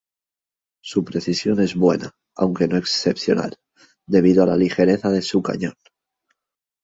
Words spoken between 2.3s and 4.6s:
aunque no excepcional, debido a la